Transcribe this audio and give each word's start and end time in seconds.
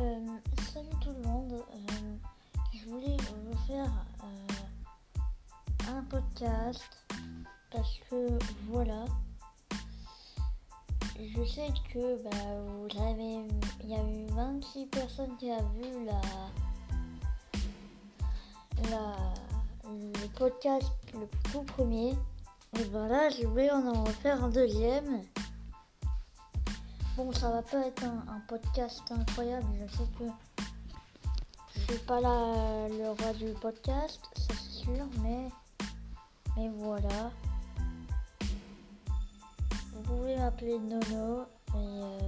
Euh, 0.00 0.18
salut 0.72 0.88
tout 1.02 1.10
le 1.10 1.28
monde. 1.28 1.52
Euh, 1.52 2.16
je 2.72 2.88
voulais 2.88 3.16
vous 3.18 3.58
faire 3.66 3.90
euh, 4.24 5.90
un 5.90 6.02
podcast 6.04 7.04
parce 7.70 8.00
que 8.08 8.38
voilà. 8.70 9.04
Je 11.18 11.44
sais 11.44 11.68
que 11.92 12.22
bah, 12.22 12.30
vous 12.66 13.02
avez, 13.02 13.46
il 13.82 13.90
y 13.90 13.94
a 13.94 14.02
eu 14.02 14.26
26 14.30 14.86
personnes 14.86 15.36
qui 15.38 15.50
a 15.50 15.58
vu 15.58 16.06
la, 16.06 16.20
la, 18.90 19.16
le 19.84 20.28
podcast 20.38 20.90
le 21.12 21.28
tout 21.52 21.62
premier. 21.62 22.12
Et 22.78 22.84
voilà, 22.84 23.28
je 23.28 23.46
vais 23.48 23.70
en 23.70 24.04
refaire 24.04 24.42
un 24.42 24.48
deuxième. 24.48 25.20
Bon, 27.20 27.32
ça 27.32 27.50
va 27.50 27.60
pas 27.60 27.86
être 27.86 28.02
un, 28.02 28.40
podcast 28.48 29.02
incroyable. 29.10 29.66
Je 29.78 29.94
sais 29.94 30.08
que 30.18 30.24
je 31.74 31.80
suis 31.80 31.98
pas 32.06 32.18
là 32.18 32.88
le 32.88 33.10
roi 33.10 33.34
du 33.34 33.52
podcast, 33.60 34.20
c'est 34.34 34.58
sûr, 34.58 35.06
mais 35.22 35.48
mais 36.56 36.70
voilà. 36.78 37.30
Vous 39.92 40.02
pouvez 40.04 40.34
m'appeler 40.34 40.78
Nono 40.78 41.42
et 41.42 41.76
euh. 41.76 42.19